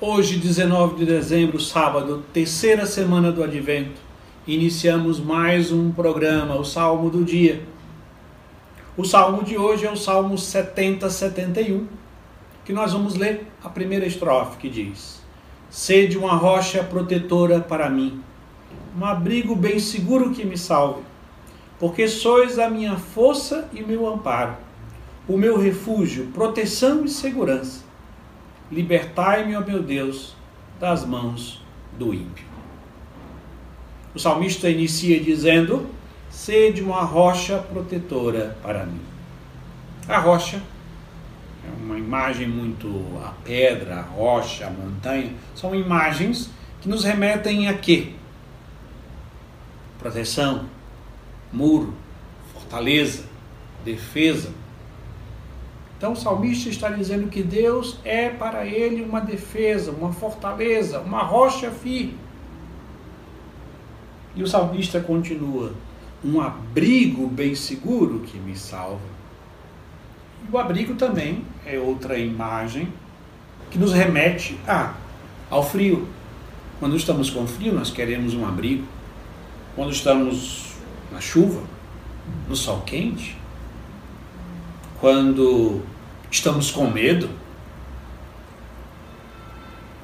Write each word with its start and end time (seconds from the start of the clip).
Hoje, 0.00 0.38
19 0.38 0.96
de 0.96 1.06
dezembro, 1.06 1.60
sábado, 1.60 2.24
terceira 2.32 2.84
semana 2.84 3.30
do 3.30 3.44
Advento, 3.44 4.00
iniciamos 4.44 5.20
mais 5.20 5.70
um 5.70 5.92
programa, 5.92 6.56
o 6.56 6.64
Salmo 6.64 7.08
do 7.08 7.24
Dia. 7.24 7.62
O 8.96 9.04
salmo 9.04 9.44
de 9.44 9.56
hoje 9.56 9.86
é 9.86 9.90
o 9.90 9.96
Salmo 9.96 10.34
70-71, 10.34 11.84
que 12.64 12.72
nós 12.72 12.92
vamos 12.92 13.14
ler 13.14 13.46
a 13.62 13.68
primeira 13.68 14.04
estrofe 14.04 14.56
que 14.56 14.68
diz: 14.68 15.22
Sede 15.70 16.18
uma 16.18 16.34
rocha 16.34 16.82
protetora 16.82 17.60
para 17.60 17.88
mim, 17.88 18.20
um 19.00 19.04
abrigo 19.04 19.54
bem 19.54 19.78
seguro 19.78 20.32
que 20.32 20.44
me 20.44 20.58
salve, 20.58 21.02
porque 21.78 22.08
sois 22.08 22.58
a 22.58 22.68
minha 22.68 22.96
força 22.96 23.68
e 23.72 23.80
meu 23.80 24.12
amparo, 24.12 24.56
o 25.28 25.38
meu 25.38 25.56
refúgio, 25.56 26.26
proteção 26.34 27.04
e 27.04 27.08
segurança 27.08 27.83
Libertai-me, 28.70 29.56
ó 29.56 29.60
meu 29.60 29.82
Deus, 29.82 30.34
das 30.80 31.04
mãos 31.04 31.62
do 31.98 32.14
ímpio. 32.14 32.44
O 34.14 34.18
salmista 34.18 34.68
inicia 34.70 35.20
dizendo: 35.20 35.88
Sede 36.30 36.82
uma 36.82 37.02
rocha 37.02 37.58
protetora 37.58 38.56
para 38.62 38.86
mim. 38.86 39.00
A 40.08 40.18
rocha 40.18 40.62
é 41.66 41.82
uma 41.82 41.98
imagem 41.98 42.48
muito. 42.48 42.88
A 43.24 43.30
pedra, 43.44 43.96
a 43.96 44.02
rocha, 44.02 44.66
a 44.66 44.70
montanha, 44.70 45.32
são 45.54 45.74
imagens 45.74 46.50
que 46.80 46.88
nos 46.88 47.04
remetem 47.04 47.68
a 47.68 47.74
quê? 47.74 48.12
Proteção, 49.98 50.66
muro, 51.52 51.94
fortaleza, 52.52 53.24
defesa 53.84 54.50
então 55.96 56.12
o 56.12 56.16
salmista 56.16 56.68
está 56.68 56.90
dizendo 56.90 57.28
que 57.28 57.42
Deus 57.42 57.98
é 58.04 58.28
para 58.28 58.66
ele 58.66 59.02
uma 59.02 59.20
defesa, 59.20 59.90
uma 59.90 60.12
fortaleza, 60.12 61.00
uma 61.00 61.22
rocha 61.22 61.70
firme. 61.70 62.18
E 64.34 64.42
o 64.42 64.46
salmista 64.46 65.00
continua: 65.00 65.72
um 66.24 66.40
abrigo 66.40 67.26
bem 67.26 67.54
seguro 67.54 68.20
que 68.20 68.36
me 68.38 68.56
salva. 68.56 69.14
E 70.46 70.54
o 70.54 70.58
abrigo 70.58 70.94
também 70.94 71.44
é 71.64 71.78
outra 71.78 72.18
imagem 72.18 72.92
que 73.70 73.78
nos 73.78 73.92
remete 73.92 74.58
a, 74.66 74.94
ao 75.48 75.62
frio. 75.62 76.08
Quando 76.80 76.96
estamos 76.96 77.30
com 77.30 77.46
frio, 77.46 77.72
nós 77.72 77.90
queremos 77.90 78.34
um 78.34 78.46
abrigo. 78.46 78.84
Quando 79.74 79.92
estamos 79.92 80.74
na 81.10 81.20
chuva, 81.20 81.62
no 82.48 82.56
sol 82.56 82.82
quente, 82.82 83.36
quando 85.04 85.82
estamos 86.30 86.70
com 86.70 86.86
medo. 86.86 87.28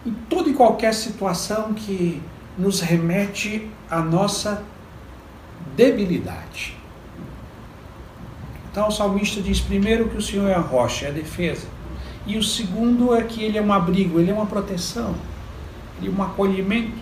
Em 0.04 0.12
toda 0.28 0.50
e 0.50 0.52
qualquer 0.52 0.92
situação 0.92 1.72
que 1.72 2.20
nos 2.58 2.82
remete 2.82 3.66
à 3.90 4.02
nossa 4.02 4.62
debilidade. 5.74 6.76
Então 8.70 8.88
o 8.88 8.90
salmista 8.90 9.40
diz 9.40 9.58
primeiro 9.58 10.10
que 10.10 10.18
o 10.18 10.20
Senhor 10.20 10.50
é 10.50 10.54
a 10.54 10.60
rocha, 10.60 11.06
é 11.06 11.08
a 11.08 11.12
defesa. 11.12 11.66
E 12.26 12.36
o 12.36 12.42
segundo 12.42 13.14
é 13.14 13.22
que 13.22 13.42
ele 13.42 13.56
é 13.56 13.62
um 13.62 13.72
abrigo, 13.72 14.20
ele 14.20 14.30
é 14.30 14.34
uma 14.34 14.44
proteção, 14.44 15.14
ele 15.98 16.10
é 16.10 16.14
um 16.14 16.22
acolhimento. 16.22 16.98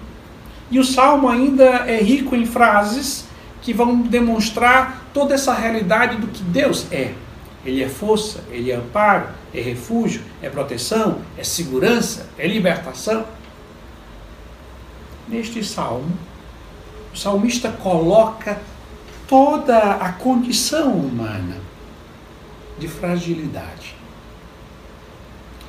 E 0.71 0.79
o 0.79 0.85
salmo 0.85 1.29
ainda 1.29 1.65
é 1.65 2.01
rico 2.01 2.37
em 2.37 2.47
frases 2.47 3.27
que 3.61 3.73
vão 3.73 4.03
demonstrar 4.03 5.03
toda 5.13 5.35
essa 5.35 5.53
realidade 5.53 6.17
do 6.19 6.29
que 6.29 6.45
Deus 6.45 6.87
é. 6.93 7.27
Ele 7.69 7.83
é 7.83 7.89
força, 7.89 8.43
ele 8.51 8.71
é 8.71 8.77
amparo, 8.77 9.29
é 9.53 9.61
refúgio, 9.61 10.23
é 10.41 10.49
proteção, 10.49 11.21
é 11.37 11.45
segurança, 11.45 12.27
é 12.39 12.47
libertação. 12.47 13.27
Neste 15.29 15.63
salmo, 15.63 16.17
o 17.13 17.17
salmista 17.17 17.71
coloca 17.71 18.59
toda 19.29 19.97
a 19.97 20.11
condição 20.13 20.93
humana 20.93 21.59
de 22.79 22.89
fragilidade. 22.89 23.95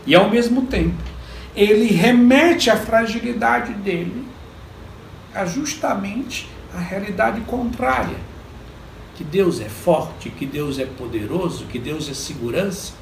E 0.07 0.16
ao 0.16 0.29
mesmo 0.29 0.68
tempo, 0.68 1.03
ele 1.53 1.88
remete 1.88 2.69
a 2.69 2.78
fragilidade 2.78 3.74
dele 3.74 4.25
a 5.35 5.44
justamente 5.44 6.50
a 6.74 6.79
realidade 6.79 7.41
contrária 7.41 8.16
que 9.19 9.24
Deus 9.25 9.59
é 9.59 9.68
forte, 9.68 10.30
que 10.30 10.46
Deus 10.46 10.80
é 10.80 10.85
poderoso, 10.85 11.66
que 11.66 11.78
Deus 11.78 12.07
é 12.07 12.13
segurança, 12.13 12.94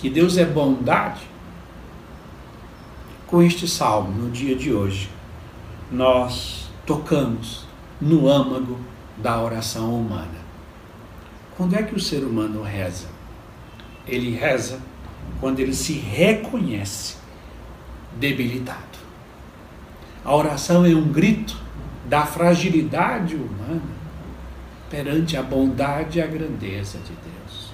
que 0.00 0.10
Deus 0.10 0.36
é 0.36 0.44
bondade. 0.44 1.20
Com 3.28 3.40
este 3.40 3.68
salmo, 3.68 4.10
no 4.10 4.28
dia 4.28 4.56
de 4.56 4.72
hoje, 4.72 5.08
nós 5.92 6.68
tocamos 6.84 7.64
no 8.00 8.28
âmago 8.28 8.80
da 9.16 9.40
oração 9.40 9.94
humana. 9.94 10.40
Quando 11.56 11.76
é 11.76 11.82
que 11.84 11.94
o 11.94 12.00
ser 12.00 12.24
humano 12.24 12.64
reza? 12.64 13.06
Ele 14.08 14.32
reza 14.32 14.80
quando 15.38 15.60
ele 15.60 15.72
se 15.72 15.92
reconhece 15.92 17.14
debilitado. 18.18 18.98
A 20.24 20.34
oração 20.34 20.84
é 20.84 20.88
um 20.88 21.12
grito 21.12 21.56
da 22.08 22.26
fragilidade 22.26 23.36
humana 23.36 23.99
perante 24.90 25.36
a 25.36 25.42
bondade 25.42 26.18
e 26.18 26.22
a 26.22 26.26
grandeza 26.26 26.98
de 26.98 27.12
Deus. 27.12 27.72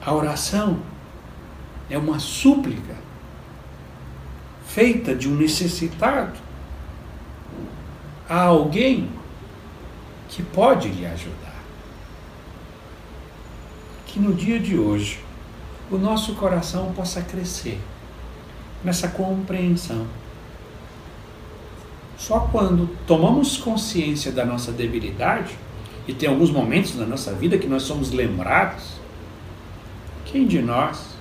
A 0.00 0.14
oração 0.14 0.80
é 1.90 1.98
uma 1.98 2.20
súplica 2.20 2.94
feita 4.64 5.14
de 5.14 5.28
um 5.28 5.34
necessitado 5.34 6.38
a 8.28 8.42
alguém 8.42 9.10
que 10.28 10.42
pode 10.42 10.88
lhe 10.88 11.04
ajudar. 11.04 11.54
Que 14.06 14.20
no 14.20 14.32
dia 14.32 14.60
de 14.60 14.78
hoje 14.78 15.22
o 15.90 15.98
nosso 15.98 16.34
coração 16.36 16.92
possa 16.92 17.20
crescer 17.20 17.80
nessa 18.82 19.08
compreensão 19.08 20.06
só 22.16 22.40
quando 22.40 22.88
tomamos 23.06 23.56
consciência 23.56 24.30
da 24.30 24.44
nossa 24.44 24.72
debilidade, 24.72 25.54
e 26.06 26.12
tem 26.12 26.28
alguns 26.28 26.50
momentos 26.50 26.94
na 26.94 27.06
nossa 27.06 27.32
vida 27.32 27.58
que 27.58 27.66
nós 27.66 27.82
somos 27.82 28.12
lembrados, 28.12 28.94
quem 30.26 30.46
de 30.46 30.60
nós 30.60 31.14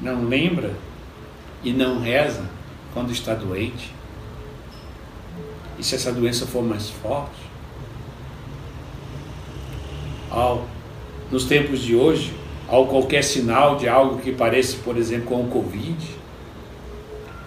não 0.00 0.24
lembra 0.24 0.74
e 1.62 1.72
não 1.72 2.00
reza 2.00 2.44
quando 2.92 3.10
está 3.10 3.34
doente? 3.34 3.92
E 5.78 5.82
se 5.82 5.94
essa 5.94 6.12
doença 6.12 6.46
for 6.46 6.62
mais 6.62 6.90
forte? 6.90 7.42
Ao, 10.30 10.66
nos 11.30 11.44
tempos 11.44 11.80
de 11.80 11.96
hoje, 11.96 12.34
ao 12.68 12.86
qualquer 12.86 13.22
sinal 13.22 13.76
de 13.76 13.88
algo 13.88 14.20
que 14.20 14.32
pareça, 14.32 14.76
por 14.84 14.96
exemplo, 14.96 15.26
com 15.26 15.42
o 15.42 15.48
Covid, 15.48 15.96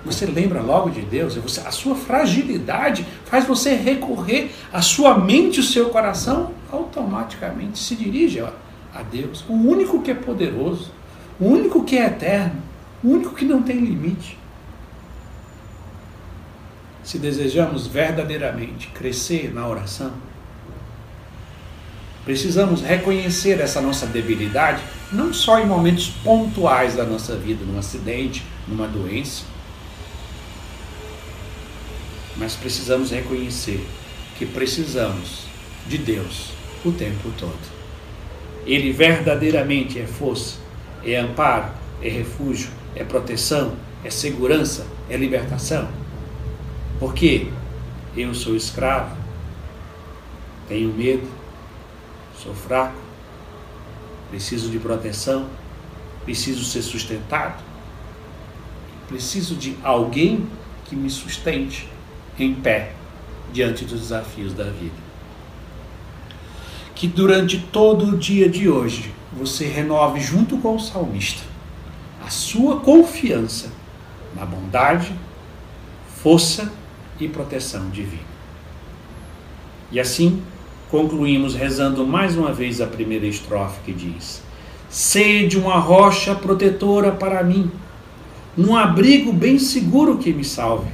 você 0.08 0.26
lembra 0.26 0.62
logo 0.62 0.90
de 0.90 1.02
Deus, 1.02 1.36
você, 1.36 1.60
a 1.62 1.72
sua 1.72 1.96
fragilidade 1.96 3.06
faz 3.26 3.46
você 3.46 3.76
recorrer, 3.76 4.52
a 4.72 4.82
sua 4.82 5.18
mente, 5.18 5.60
o 5.60 5.64
seu 5.64 5.90
coração 5.90 6.52
automaticamente 6.72 7.78
se 7.78 7.96
dirige 7.96 8.40
a 8.42 9.04
Deus, 9.04 9.44
o 9.48 9.54
único 9.54 10.02
que 10.02 10.12
é 10.12 10.16
poderoso, 10.16 10.92
o 11.40 11.46
único 11.46 11.84
que 11.84 11.98
é 11.98 12.06
eterno, 12.06 12.62
o 13.04 13.10
único 13.10 13.36
que 13.36 13.46
não 13.46 13.62
tem 13.62 13.78
limite. 13.78 14.38
Se 17.04 17.20
desejamos 17.20 17.86
verdadeiramente 17.86 18.88
crescer 18.88 19.54
na 19.54 19.68
oração, 19.68 20.12
precisamos 22.26 22.82
reconhecer 22.82 23.62
essa 23.62 23.80
nossa 23.80 24.06
debilidade, 24.06 24.82
não 25.12 25.34
só 25.34 25.60
em 25.60 25.66
momentos 25.66 26.10
pontuais 26.10 26.96
da 26.96 27.06
nossa 27.06 27.36
vida, 27.36 27.64
num 27.64 27.78
acidente, 27.78 28.44
numa 28.68 28.88
doença, 28.88 29.44
mas 32.38 32.56
precisamos 32.56 33.12
reconhecer 33.12 33.86
que 34.38 34.46
precisamos 34.46 35.46
de 35.88 35.98
Deus 35.98 36.52
o 36.86 36.92
tempo 36.92 37.32
todo. 37.38 37.78
Ele 38.66 38.92
verdadeiramente 38.92 40.00
é 40.00 40.06
força, 40.06 40.58
é 41.04 41.16
amparo, 41.16 41.72
é 42.02 42.10
refúgio, 42.10 42.70
é 42.96 43.04
proteção, 43.04 43.76
é 44.04 44.10
segurança, 44.10 44.86
é 45.10 45.18
libertação. 45.18 45.90
Porque 47.00 47.48
eu 48.16 48.34
sou 48.34 48.56
escravo, 48.56 49.16
tenho 50.68 50.94
medo, 50.94 51.28
sou 52.44 52.54
fraco, 52.54 52.98
preciso 54.30 54.70
de 54.70 54.80
proteção, 54.80 55.48
preciso 56.26 56.64
ser 56.66 56.82
sustentado, 56.82 57.64
preciso 59.08 59.56
de 59.56 59.78
alguém 59.82 60.46
que 60.86 60.96
me 60.96 61.10
sustente 61.10 61.88
em 62.40 62.54
pé 62.54 62.94
diante 63.52 63.86
dos 63.86 64.02
desafios 64.02 64.54
da 64.54 64.66
vida. 64.66 65.08
Que 66.94 67.08
durante 67.08 67.60
todo 67.60 68.06
o 68.06 68.18
dia 68.18 68.50
de 68.50 68.70
hoje 68.70 69.14
você 69.32 69.66
renove 69.66 70.20
junto 70.20 70.58
com 70.58 70.76
o 70.76 70.80
salmista 70.80 71.44
a 72.26 72.30
sua 72.30 72.82
confiança 72.82 73.72
na 74.36 74.46
bondade, 74.46 75.14
força 76.22 76.72
e 77.20 77.28
proteção 77.28 77.90
divina. 77.90 78.28
E 79.92 80.00
assim 80.00 80.42
concluímos 80.92 81.56
rezando 81.56 82.06
mais 82.06 82.36
uma 82.36 82.52
vez 82.52 82.82
a 82.82 82.88
primeira 82.88 83.26
estrofe 83.26 83.80
que 83.86 83.94
diz: 83.94 84.42
Sede 84.90 85.58
uma 85.58 85.78
rocha 85.78 86.36
protetora 86.36 87.12
para 87.12 87.44
mim, 87.44 87.72
num 88.56 88.76
abrigo 88.76 89.32
bem 89.32 89.58
seguro 89.58 90.18
que 90.18 90.34
me 90.34 90.44
salve, 90.44 90.92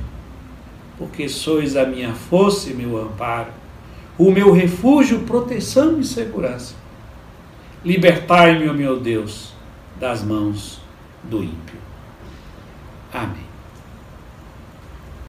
porque 0.98 1.28
sois 1.28 1.76
a 1.76 1.86
minha 1.86 2.14
força 2.14 2.70
e 2.70 2.74
meu 2.74 3.02
amparo, 3.02 3.52
o 4.18 4.32
meu 4.32 4.52
refúgio, 4.52 5.22
proteção 5.22 6.00
e 6.00 6.04
segurança. 6.04 6.76
Libertai-me, 7.84 8.72
meu 8.72 9.00
Deus, 9.00 9.54
das 10.00 10.24
mãos 10.24 10.80
do 11.24 11.44
ímpio. 11.44 11.78
Amém. 13.12 13.43